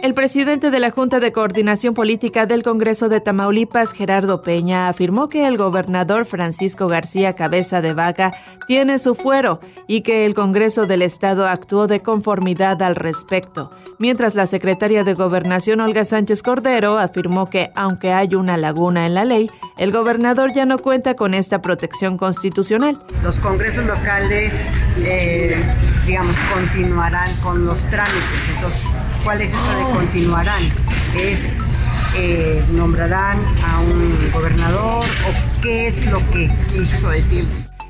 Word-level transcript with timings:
El 0.00 0.14
presidente 0.14 0.70
de 0.70 0.78
la 0.78 0.92
Junta 0.92 1.18
de 1.18 1.32
Coordinación 1.32 1.92
Política 1.92 2.46
del 2.46 2.62
Congreso 2.62 3.08
de 3.08 3.20
Tamaulipas, 3.20 3.92
Gerardo 3.92 4.42
Peña, 4.42 4.88
afirmó 4.88 5.28
que 5.28 5.44
el 5.44 5.56
gobernador 5.56 6.24
Francisco 6.24 6.86
García 6.86 7.34
Cabeza 7.34 7.80
de 7.80 7.94
Vaca 7.94 8.32
tiene 8.68 9.00
su 9.00 9.16
fuero 9.16 9.58
y 9.88 10.02
que 10.02 10.24
el 10.24 10.34
Congreso 10.34 10.86
del 10.86 11.02
Estado 11.02 11.48
actuó 11.48 11.88
de 11.88 12.00
conformidad 12.00 12.80
al 12.80 12.94
respecto, 12.94 13.70
mientras 13.98 14.36
la 14.36 14.46
secretaria 14.46 15.02
de 15.02 15.14
Gobernación, 15.14 15.80
Olga 15.80 16.04
Sánchez 16.04 16.44
Cordero, 16.44 16.96
afirmó 16.98 17.50
que 17.50 17.72
aunque 17.74 18.12
hay 18.12 18.36
una 18.36 18.56
laguna 18.56 19.04
en 19.04 19.14
la 19.14 19.24
ley, 19.24 19.50
el 19.78 19.90
gobernador 19.90 20.52
ya 20.52 20.64
no 20.64 20.78
cuenta 20.78 21.14
con 21.14 21.34
esta 21.34 21.60
protección 21.60 22.18
constitucional. 22.18 23.02
Los 23.24 23.40
congresos 23.40 23.84
locales, 23.84 24.68
eh, 24.98 25.56
digamos, 26.06 26.36
continuarán 26.54 27.34
con 27.42 27.66
los 27.66 27.82
trámites. 27.84 28.48
Entonces, 28.54 28.82
¿cuál 29.24 29.40
es 29.40 29.52
eso 29.52 29.76
de 29.76 29.94
continuarán, 29.94 30.62
es 31.16 31.62
eh, 32.16 32.64
nombrarán 32.72 33.38
a 33.64 33.80
un 33.80 34.30
gobernador 34.32 35.04
o 35.04 35.62
qué 35.62 35.86
es 35.86 36.10
lo 36.10 36.18
que 36.30 36.50
quiso 36.72 37.10
decir. 37.10 37.46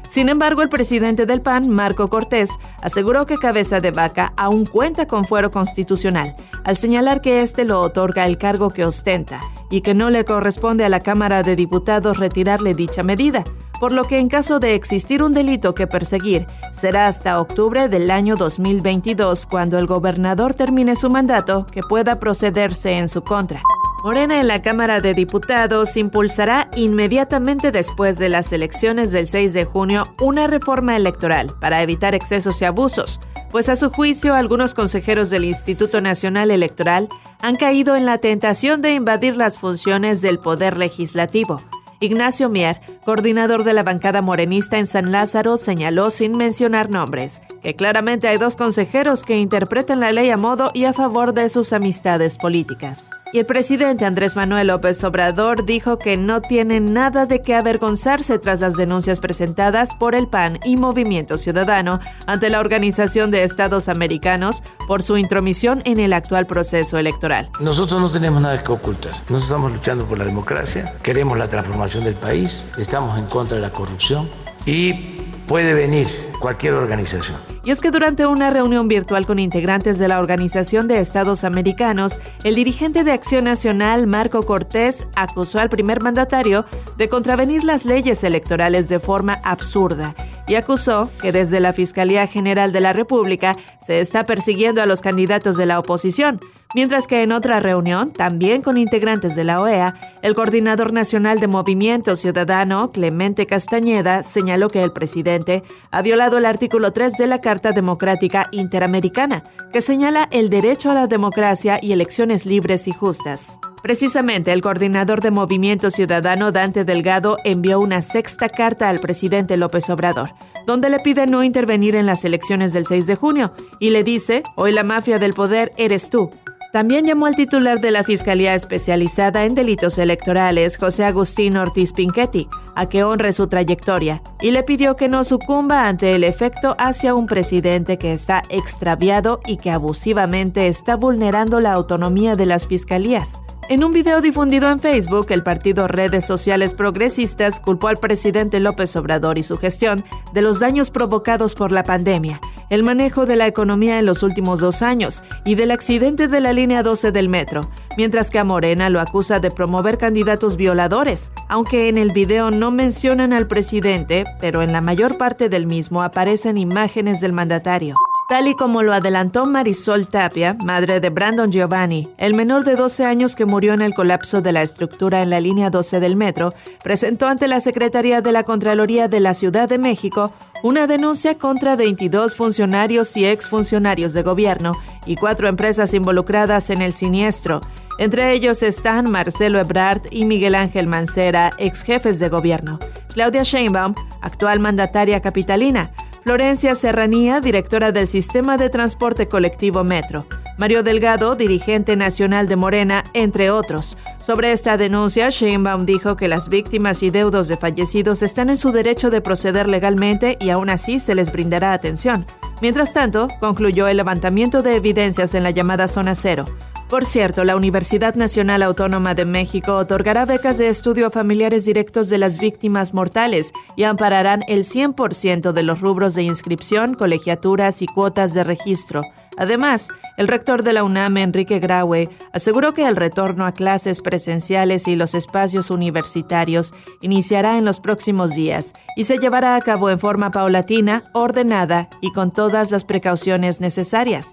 Sin 0.09 0.31
embargo, 0.31 0.63
el 0.63 0.71
presidente 0.71 1.27
del 1.27 1.43
PAN, 1.43 1.69
Marco 1.69 2.09
Cortés, 2.09 2.51
aseguró 2.83 3.27
que 3.27 3.37
Cabeza 3.37 3.81
de 3.81 3.91
Vaca 3.91 4.33
aún 4.37 4.65
cuenta 4.65 5.07
con 5.07 5.27
fuero 5.27 5.51
constitucional, 5.51 6.35
al 6.65 6.79
señalar 6.79 7.21
que 7.21 7.43
éste 7.43 7.65
lo 7.65 7.83
otorga 7.83 8.27
el 8.27 8.39
cargo 8.39 8.71
que 8.71 8.87
ostenta 8.87 9.41
y 9.71 9.83
que 9.83 9.95
no 9.95 10.09
le 10.09 10.25
corresponde 10.25 10.85
a 10.85 10.89
la 10.89 11.01
Cámara 11.01 11.43
de 11.43 11.57
Diputados 11.57 12.17
retirarle 12.17 12.75
dicha 12.75 13.03
medida, 13.03 13.45
por 13.81 13.93
lo 13.93 14.05
que 14.05 14.19
en 14.19 14.29
caso 14.29 14.59
de 14.59 14.75
existir 14.75 15.23
un 15.23 15.33
delito 15.33 15.75
que 15.75 15.87
perseguir, 15.87 16.47
será 16.73 17.07
hasta 17.07 17.41
octubre 17.41 17.89
del 17.89 18.11
año 18.11 18.37
2022 18.37 19.47
cuando 19.47 19.79
el 19.79 19.87
gobernador 19.87 20.55
termine 20.55 20.97
su 20.97 21.11
mandato 21.11 21.67
que 21.67 21.83
pueda 21.83 22.19
procederse 22.19 22.99
en 22.99 23.09
su 23.09 23.23
contra. 23.23 23.63
Morena 24.05 24.41
en 24.41 24.47
la 24.47 24.63
Cámara 24.63 25.01
de 25.01 25.13
Diputados 25.13 25.97
impulsará 25.97 26.71
inmediatamente 26.77 27.73
después 27.73 28.17
de 28.17 28.29
las 28.29 28.53
elecciones 28.53 29.11
del 29.11 29.27
6 29.27 29.53
de 29.53 29.65
junio 29.65 30.05
una 30.21 30.47
reforma 30.47 30.97
electoral 30.97 31.53
para 31.61 31.83
evitar 31.83 32.15
excesos 32.15 32.63
y 32.63 32.65
abusos, 32.65 33.19
pues 33.51 33.69
a 33.69 33.75
su 33.75 33.91
juicio 33.91 34.35
algunos 34.35 34.75
consejeros 34.75 35.31
del 35.31 35.45
Instituto 35.45 36.01
Nacional 36.01 36.53
Electoral 36.53 37.09
han 37.41 37.57
caído 37.57 37.97
en 37.97 38.07
la 38.07 38.19
tentación 38.19 38.83
de 38.83 38.95
invadir 38.95 39.37
las 39.37 39.59
funciones 39.59 40.23
del 40.23 40.39
Poder 40.39 40.79
Legislativo. 40.79 41.61
Ignacio 42.01 42.49
Mier, 42.49 42.81
coordinador 43.05 43.65
de 43.65 43.73
la 43.73 43.83
bancada 43.83 44.23
morenista 44.23 44.79
en 44.79 44.87
San 44.87 45.11
Lázaro, 45.11 45.57
señaló 45.57 46.11
sin 46.11 46.37
mencionar 46.37 46.91
nombres 46.91 47.43
que 47.69 47.75
claramente 47.75 48.29
hay 48.29 48.39
dos 48.39 48.57
consejeros 48.57 49.25
que 49.25 49.37
interpretan 49.37 50.01
la 50.01 50.11
ley 50.11 50.31
a 50.31 50.39
modo 50.39 50.71
y 50.73 50.87
a 50.87 50.95
favor 50.95 51.35
de 51.35 51.51
sus 51.51 51.75
amistades 51.75 52.39
políticas. 52.39 53.11
Y 53.31 53.41
el 53.41 53.45
presidente 53.45 54.07
Andrés 54.07 54.37
Manuel 54.37 54.69
López 54.69 55.05
Obrador 55.05 55.67
dijo 55.67 55.99
que 55.99 56.17
no 56.17 56.41
tiene 56.41 56.81
nada 56.81 57.27
de 57.27 57.43
qué 57.43 57.55
avergonzarse 57.55 58.39
tras 58.39 58.61
las 58.61 58.79
denuncias 58.79 59.19
presentadas 59.19 59.95
por 59.95 60.15
el 60.15 60.29
PAN 60.29 60.61
y 60.65 60.79
Movimiento 60.79 61.37
Ciudadano 61.37 62.01
ante 62.27 62.49
la 62.49 62.61
Organización 62.61 63.31
de 63.31 63.45
Estados 63.45 63.91
Americanos 63.91 64.63
por 64.87 65.03
su 65.03 65.19
intromisión 65.19 65.83
en 65.85 66.01
el 66.01 66.15
actual 66.15 66.47
proceso 66.47 66.97
electoral. 66.97 67.51
Nosotros 67.61 68.01
no 68.01 68.11
tenemos 68.11 68.41
nada 68.41 68.63
que 68.63 68.73
ocultar. 68.73 69.13
Nosotros 69.13 69.43
estamos 69.43 69.73
luchando 69.73 70.07
por 70.07 70.17
la 70.17 70.25
democracia, 70.25 70.95
queremos 71.03 71.37
la 71.37 71.49
transformación 71.51 72.05
del 72.05 72.15
país, 72.15 72.67
estamos 72.79 73.19
en 73.19 73.27
contra 73.27 73.57
de 73.57 73.63
la 73.63 73.75
corrupción 73.75 74.27
y 74.65 75.18
puede 75.49 75.75
venir 75.75 76.07
cualquier 76.39 76.75
organización. 76.75 77.39
Y 77.65 77.71
es 77.71 77.81
que 77.81 77.91
durante 77.91 78.27
una 78.27 78.51
reunión 78.51 78.87
virtual 78.87 79.27
con 79.27 79.39
integrantes 79.39 79.99
de 79.99 80.07
la 80.07 80.21
Organización 80.21 80.87
de 80.87 81.01
Estados 81.01 81.43
Americanos, 81.43 82.21
el 82.45 82.55
dirigente 82.55 83.03
de 83.03 83.13
Acción 83.13 83.45
Nacional, 83.45 84.07
Marco 84.07 84.45
Cortés, 84.45 85.09
acusó 85.17 85.59
al 85.59 85.69
primer 85.69 86.01
mandatario 86.01 86.65
de 86.97 87.09
contravenir 87.09 87.65
las 87.65 87.85
leyes 87.85 88.23
electorales 88.23 88.89
de 88.89 89.01
forma 89.01 89.41
absurda 89.43 90.15
y 90.47 90.55
acusó 90.55 91.11
que 91.21 91.33
desde 91.33 91.61
la 91.61 91.73
Fiscalía 91.73 92.27
General 92.27 92.71
de 92.73 92.81
la 92.81 92.93
República 92.93 93.57
se 93.85 94.01
está 94.01 94.25
persiguiendo 94.25 94.81
a 94.83 94.87
los 94.87 95.01
candidatos 95.01 95.57
de 95.57 95.67
la 95.67 95.79
oposición, 95.79 96.41
mientras 96.75 97.07
que 97.07 97.23
en 97.23 97.33
otra 97.33 97.61
reunión, 97.61 98.13
también 98.13 98.63
con 98.63 98.79
integrantes 98.79 99.35
de 99.35 99.45
la 99.45 99.61
OEA, 99.61 99.95
el 100.23 100.35
coordinador 100.35 100.93
nacional 100.93 101.41
de 101.41 101.47
Movimiento 101.47 102.17
Ciudadano, 102.17 102.91
Clemente 102.91 103.47
Castañeda, 103.47 104.23
señaló 104.23 104.69
que 104.69 104.83
el 104.83 104.93
presidente 104.93 105.63
ha 105.91 106.03
violado 106.03 106.39
el 106.39 106.45
artículo 106.45 106.93
3 106.93 107.15
de 107.15 107.27
la 107.27 107.41
Carta 107.41 107.73
Democrática 107.73 108.49
Interamericana, 108.53 109.45
que 109.73 109.81
señala 109.81 110.29
el 110.31 110.51
derecho 110.51 110.91
a 110.91 110.95
la 110.95 111.07
democracia 111.07 111.79
y 111.81 111.93
elecciones 111.93 112.47
libres 112.47 112.89
y 112.89 112.93
justas. 112.93 113.59
Precisamente, 113.83 114.53
el 114.53 114.61
coordinador 114.61 115.21
de 115.21 115.31
Movimiento 115.31 115.91
Ciudadano, 115.91 116.51
Dante 116.51 116.85
Delgado, 116.85 117.37
envió 117.45 117.79
una 117.81 118.03
sexta 118.03 118.49
carta 118.49 118.89
al 118.89 118.99
presidente 118.99 119.57
López 119.57 119.89
Obrador, 119.89 120.35
donde 120.67 120.91
le 120.91 120.99
pide 120.99 121.27
no 121.27 121.45
intervenir 121.45 121.95
en 121.95 122.07
las 122.07 122.25
elecciones 122.25 122.73
del 122.73 122.87
6 122.87 123.07
de 123.07 123.15
junio 123.15 123.53
y 123.79 123.91
le 123.91 124.03
dice, 124.03 124.43
hoy 124.57 124.73
la 124.73 124.83
mafia 124.83 125.19
del 125.19 125.33
poder 125.33 125.73
eres 125.77 126.11
tú. 126.11 126.31
También 126.73 127.07
llamó 127.07 127.25
al 127.25 127.35
titular 127.35 127.81
de 127.81 127.91
la 127.91 128.05
Fiscalía 128.05 128.55
Especializada 128.55 129.47
en 129.47 129.55
Delitos 129.55 129.97
Electorales, 129.97 130.77
José 130.77 131.05
Agustín 131.05 131.57
Ortiz 131.57 131.95
Pinchetti, 131.95 132.47
a 132.75 132.91
que 132.91 133.05
honre 133.05 133.33
su 133.33 133.47
trayectoria 133.47 134.23
y 134.43 134.51
le 134.51 134.63
pidió 134.63 134.95
que 134.95 135.09
no 135.09 135.25
sucumba 135.25 135.89
ante 135.89 136.15
el 136.15 136.25
efecto 136.25 136.77
hacia 136.79 137.15
un 137.15 137.27
presidente 137.27 137.97
que 137.97 138.13
está 138.13 138.43
extraviado 138.51 139.41
y 139.47 139.57
que 139.57 139.71
abusivamente 139.71 140.69
está 140.69 140.97
vulnerando 140.97 141.59
la 141.61 141.73
autonomía 141.73 142.37
de 142.37 142.45
las 142.45 142.67
fiscalías. 142.67 143.41
En 143.71 143.85
un 143.85 143.93
video 143.93 144.23
difundido 144.23 144.71
en 144.71 144.79
Facebook, 144.79 145.27
el 145.29 145.43
partido 145.43 145.89
Redes 145.89 146.25
Sociales 146.25 146.73
Progresistas 146.73 147.61
culpó 147.61 147.89
al 147.89 147.99
presidente 147.99 148.61
López 148.61 148.97
Obrador 148.97 149.37
y 149.37 149.43
su 149.43 149.59
gestión 149.59 150.05
de 150.33 150.41
los 150.41 150.61
daños 150.61 150.91
provocados 150.91 151.55
por 151.55 151.71
la 151.71 151.83
pandemia, 151.83 152.41
el 152.71 152.83
manejo 152.83 153.27
de 153.27 153.37
la 153.37 153.47
economía 153.47 153.99
en 153.99 154.07
los 154.07 154.23
últimos 154.23 154.61
dos 154.61 154.83
años 154.83 155.23
y 155.45 155.55
del 155.55 155.71
accidente 155.71 156.29
de 156.29 156.41
la 156.41 156.53
línea 156.53 156.83
12 156.83 157.13
del 157.13 157.29
metro, 157.29 157.63
mientras 157.97 158.31
que 158.31 158.39
a 158.39 158.45
Morena 158.45 158.91
lo 158.91 159.01
acusa 159.01 159.41
de 159.41 159.51
promover 159.51 159.99
candidatos 159.99 160.57
violadores, 160.57 161.33
aunque 161.49 161.89
en 161.89 161.99
el 161.99 162.13
video 162.13 162.51
no 162.51 162.71
mencionan 162.71 163.33
al 163.33 163.47
presidente, 163.47 164.25
pero 164.41 164.63
en 164.63 164.73
la 164.73 164.81
mayor 164.81 165.19
parte 165.19 165.49
del 165.49 165.67
mismo 165.67 166.03
aparecen 166.03 166.59
imágenes 166.59 167.21
del 167.21 167.33
mandatario. 167.33 167.97
Tal 168.29 168.47
y 168.47 168.55
como 168.55 168.83
lo 168.83 168.93
adelantó 168.93 169.47
Marisol 169.47 170.07
Tapia, 170.07 170.55
madre 170.63 171.01
de 171.01 171.09
Brandon 171.09 171.51
Giovanni, 171.51 172.11
el 172.19 172.35
menor 172.35 172.63
de 172.63 172.77
12 172.77 173.07
años 173.07 173.35
que 173.35 173.47
murió 173.47 173.73
en 173.73 173.81
el 173.81 173.95
colapso 173.95 174.43
de 174.43 174.53
la 174.53 174.61
estructura 174.61 175.23
en 175.23 175.31
la 175.31 175.41
línea 175.41 175.71
12 175.71 175.99
del 175.99 176.15
metro, 176.15 176.53
presentó 176.85 177.27
ante 177.27 177.49
la 177.49 177.61
Secretaría 177.61 178.21
de 178.21 178.31
la 178.33 178.43
Contraloría 178.43 179.09
de 179.09 179.21
la 179.21 179.33
Ciudad 179.33 179.67
de 179.67 179.79
México 179.79 180.35
una 180.63 180.87
denuncia 180.87 181.39
contra 181.39 181.75
22 181.75 182.35
funcionarios 182.35 183.17
y 183.17 183.25
exfuncionarios 183.25 184.13
de 184.13 184.23
gobierno 184.23 184.73
y 185.07 185.17
cuatro 185.17 185.49
empresas 185.49 185.95
involucradas 185.95 186.69
en 186.69 186.83
el 186.83 186.93
siniestro. 186.93 187.63
Entre 187.99 188.33
ellos 188.33 188.63
están 188.63 189.11
Marcelo 189.11 189.59
Ebrard 189.59 190.03
y 190.11 190.27
Miguel 190.27 190.55
Ángel 190.55 190.87
Mancera, 190.87 191.51
ex 191.57 191.83
jefes 191.83 192.19
de 192.19 192.29
gobierno, 192.29 192.79
Claudia 193.15 193.43
Sheinbaum, 193.43 193.95
actual 194.21 194.61
mandataria 194.61 195.23
capitalina, 195.23 195.93
Florencia 196.29 196.75
Serranía, 196.75 197.41
directora 197.41 197.91
del 197.91 198.07
Sistema 198.07 198.59
de 198.59 198.69
Transporte 198.69 199.29
Colectivo 199.29 199.83
Metro. 199.83 200.27
Mario 200.59 200.83
Delgado, 200.83 201.37
dirigente 201.37 201.97
nacional 201.97 202.47
de 202.47 202.55
Morena, 202.55 203.03
entre 203.15 203.51
otros. 203.51 203.97
Sobre 204.19 204.53
esta 204.53 204.77
denuncia, 204.77 205.31
Sheinbaum 205.31 205.87
dijo 205.87 206.19
que 206.19 206.29
las 206.29 206.51
víctimas 206.51 207.03
y 207.03 207.09
deudos 207.09 207.49
de 207.49 207.57
fallecidos 207.57 208.21
están 208.21 208.51
en 208.51 208.59
su 208.59 208.73
derecho 208.73 209.09
de 209.09 209.23
proceder 209.23 209.69
legalmente 209.69 210.37
y 210.39 210.51
aún 210.51 210.69
así 210.69 210.99
se 210.99 211.15
les 211.15 211.33
brindará 211.33 211.73
atención. 211.73 212.27
Mientras 212.61 212.93
tanto, 212.93 213.29
concluyó 213.41 213.89
el 213.89 213.97
levantamiento 213.97 214.61
de 214.61 214.77
evidencias 214.77 215.35
en 215.35 215.45
la 215.45 215.51
llamada 215.51 215.89
zona 215.89 216.15
cero. 216.15 216.45
Por 216.89 217.05
cierto, 217.05 217.45
la 217.45 217.55
Universidad 217.55 218.15
Nacional 218.15 218.63
Autónoma 218.63 219.15
de 219.15 219.27
México 219.27 219.77
otorgará 219.77 220.25
becas 220.25 220.57
de 220.57 220.71
estudio 220.71 221.09
a 221.09 221.11
familiares 221.11 221.67
directos 221.67 222.09
de 222.09 222.17
las 222.17 222.39
víctimas 222.39 222.95
mortales 222.95 223.53
y 223.77 223.83
ampararán 223.83 224.43
el 224.49 224.65
100% 224.65 225.53
de 225.53 225.63
los 225.63 225.83
rubros 225.83 226.15
de 226.15 226.23
inscripción, 226.23 226.95
colegiaturas 226.95 227.83
y 227.83 227.87
cuotas 227.87 228.33
de 228.33 228.43
registro. 228.43 229.03
Además, 229.37 229.89
el 230.17 230.29
rector 230.29 230.63
de 230.63 230.73
la 230.73 230.83
UNAM, 230.83 231.19
Enrique 231.19 231.59
Graue, 231.59 232.09
aseguró 232.33 232.73
que 232.73 232.87
el 232.87 232.97
retorno 232.97 233.45
a 233.45 233.53
clases 233.53 234.01
presenciales 234.01 234.89
y 234.89 234.97
los 234.97 235.15
espacios 235.15 235.71
universitarios 235.71 236.73
iniciará 237.03 237.59
en 237.59 237.67
los 237.67 237.81
próximos 237.81 238.35
días 238.35 238.73
y 238.97 239.05
se 239.05 239.19
llevará 239.19 239.57
a 239.57 239.61
cabo 239.61 239.91
en 239.91 239.99
forma 239.99 240.31
paulatina, 240.31 241.05
ordenada 241.13 241.87
y 242.01 242.13
con 242.13 242.31
todas 242.31 242.71
las 242.71 242.87
precauciones 242.87 243.61
necesarias. 243.61 244.27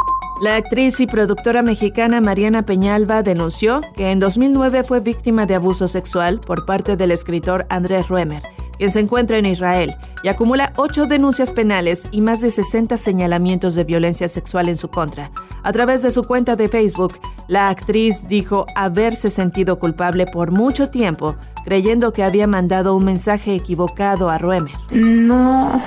La 0.42 0.56
actriz 0.56 0.98
y 0.98 1.06
productora 1.06 1.62
mexicana 1.62 2.20
Mariana 2.20 2.62
Peñalba 2.62 3.22
denunció 3.22 3.80
que 3.94 4.10
en 4.10 4.18
2009 4.18 4.82
fue 4.82 4.98
víctima 4.98 5.46
de 5.46 5.54
abuso 5.54 5.86
sexual 5.86 6.40
por 6.40 6.66
parte 6.66 6.96
del 6.96 7.12
escritor 7.12 7.64
Andrés 7.68 8.08
Ruemer, 8.08 8.42
quien 8.76 8.90
se 8.90 8.98
encuentra 8.98 9.38
en 9.38 9.46
Israel 9.46 9.94
y 10.24 10.26
acumula 10.26 10.72
ocho 10.74 11.06
denuncias 11.06 11.52
penales 11.52 12.08
y 12.10 12.22
más 12.22 12.40
de 12.40 12.50
60 12.50 12.96
señalamientos 12.96 13.76
de 13.76 13.84
violencia 13.84 14.26
sexual 14.26 14.68
en 14.68 14.76
su 14.76 14.88
contra. 14.88 15.30
A 15.62 15.72
través 15.72 16.02
de 16.02 16.10
su 16.10 16.24
cuenta 16.24 16.56
de 16.56 16.66
Facebook, 16.66 17.20
la 17.46 17.68
actriz 17.68 18.26
dijo 18.26 18.66
haberse 18.74 19.30
sentido 19.30 19.78
culpable 19.78 20.26
por 20.26 20.50
mucho 20.50 20.88
tiempo, 20.90 21.36
creyendo 21.64 22.12
que 22.12 22.24
había 22.24 22.48
mandado 22.48 22.96
un 22.96 23.04
mensaje 23.04 23.54
equivocado 23.54 24.28
a 24.28 24.38
Ruemer. 24.38 24.74
No, 24.90 25.80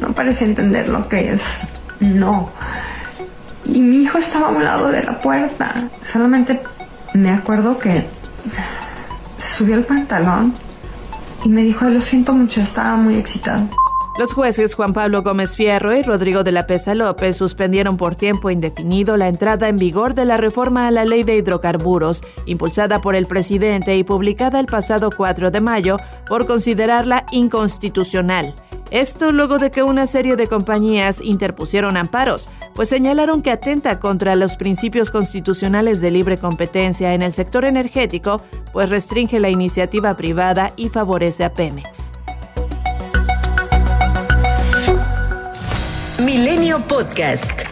no 0.00 0.12
parece 0.14 0.46
entender 0.46 0.88
lo 0.88 1.06
que 1.06 1.34
es. 1.34 1.60
No 2.00 2.48
y 3.78 3.80
mi 3.80 3.98
hijo 3.98 4.18
estaba 4.18 4.48
a 4.48 4.50
un 4.50 4.64
lado 4.64 4.88
de 4.88 5.04
la 5.04 5.20
puerta. 5.20 5.88
Solamente 6.02 6.60
me 7.14 7.30
acuerdo 7.30 7.78
que 7.78 8.02
se 9.38 9.56
subió 9.56 9.76
el 9.76 9.84
pantalón 9.84 10.52
y 11.44 11.48
me 11.48 11.62
dijo, 11.62 11.84
lo 11.84 12.00
siento 12.00 12.32
mucho, 12.32 12.60
estaba 12.60 12.96
muy 12.96 13.14
excitado. 13.14 13.62
Los 14.18 14.32
jueces 14.32 14.74
Juan 14.74 14.92
Pablo 14.92 15.22
Gómez 15.22 15.54
Fierro 15.54 15.94
y 15.94 16.02
Rodrigo 16.02 16.42
de 16.42 16.50
la 16.50 16.66
Pesa 16.66 16.96
López 16.96 17.36
suspendieron 17.36 17.96
por 17.96 18.16
tiempo 18.16 18.50
indefinido 18.50 19.16
la 19.16 19.28
entrada 19.28 19.68
en 19.68 19.76
vigor 19.76 20.16
de 20.16 20.24
la 20.24 20.36
reforma 20.38 20.88
a 20.88 20.90
la 20.90 21.04
ley 21.04 21.22
de 21.22 21.36
hidrocarburos, 21.36 22.22
impulsada 22.46 23.00
por 23.00 23.14
el 23.14 23.26
presidente 23.26 23.96
y 23.96 24.02
publicada 24.02 24.58
el 24.58 24.66
pasado 24.66 25.10
4 25.16 25.52
de 25.52 25.60
mayo, 25.60 25.98
por 26.26 26.48
considerarla 26.48 27.26
inconstitucional. 27.30 28.56
Esto 28.90 29.30
luego 29.32 29.58
de 29.58 29.70
que 29.70 29.82
una 29.82 30.06
serie 30.06 30.34
de 30.36 30.46
compañías 30.46 31.20
interpusieron 31.20 31.96
amparos, 31.98 32.48
pues 32.78 32.90
señalaron 32.90 33.42
que 33.42 33.50
atenta 33.50 33.98
contra 33.98 34.36
los 34.36 34.56
principios 34.56 35.10
constitucionales 35.10 36.00
de 36.00 36.12
libre 36.12 36.38
competencia 36.38 37.12
en 37.12 37.22
el 37.22 37.34
sector 37.34 37.64
energético, 37.64 38.40
pues 38.72 38.88
restringe 38.88 39.40
la 39.40 39.48
iniciativa 39.48 40.16
privada 40.16 40.70
y 40.76 40.88
favorece 40.88 41.42
a 41.42 41.52
Pemex. 41.52 42.12
Milenio 46.24 46.78
Podcast. 46.86 47.67